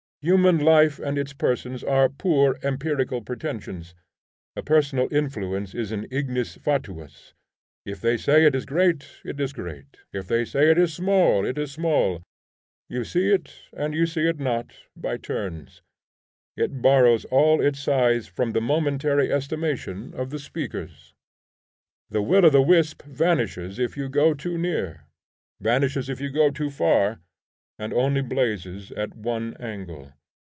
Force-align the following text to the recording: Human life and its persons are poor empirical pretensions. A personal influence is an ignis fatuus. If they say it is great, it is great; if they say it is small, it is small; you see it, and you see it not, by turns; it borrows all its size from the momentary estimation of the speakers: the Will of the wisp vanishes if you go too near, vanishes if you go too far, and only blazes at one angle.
Human 0.23 0.59
life 0.59 0.99
and 0.99 1.17
its 1.17 1.33
persons 1.33 1.83
are 1.83 2.07
poor 2.07 2.59
empirical 2.61 3.23
pretensions. 3.23 3.95
A 4.55 4.61
personal 4.61 5.11
influence 5.11 5.73
is 5.73 5.91
an 5.91 6.05
ignis 6.11 6.57
fatuus. 6.57 7.33
If 7.87 8.01
they 8.01 8.17
say 8.17 8.45
it 8.45 8.53
is 8.53 8.67
great, 8.67 9.07
it 9.25 9.39
is 9.39 9.51
great; 9.51 9.97
if 10.13 10.27
they 10.27 10.45
say 10.45 10.69
it 10.69 10.77
is 10.77 10.93
small, 10.93 11.43
it 11.43 11.57
is 11.57 11.71
small; 11.71 12.21
you 12.87 13.03
see 13.03 13.33
it, 13.33 13.51
and 13.73 13.95
you 13.95 14.05
see 14.05 14.29
it 14.29 14.37
not, 14.39 14.73
by 14.95 15.17
turns; 15.17 15.81
it 16.55 16.83
borrows 16.83 17.25
all 17.31 17.59
its 17.59 17.79
size 17.79 18.27
from 18.27 18.51
the 18.51 18.61
momentary 18.61 19.33
estimation 19.33 20.13
of 20.13 20.29
the 20.29 20.37
speakers: 20.37 21.15
the 22.11 22.21
Will 22.21 22.45
of 22.45 22.51
the 22.51 22.61
wisp 22.61 23.01
vanishes 23.07 23.79
if 23.79 23.97
you 23.97 24.07
go 24.07 24.35
too 24.35 24.55
near, 24.59 25.07
vanishes 25.59 26.09
if 26.09 26.21
you 26.21 26.29
go 26.29 26.51
too 26.51 26.69
far, 26.69 27.19
and 27.79 27.93
only 27.93 28.21
blazes 28.21 28.91
at 28.91 29.15
one 29.15 29.55
angle. 29.55 30.13